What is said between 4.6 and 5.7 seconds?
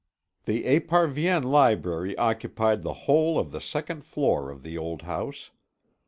the old house.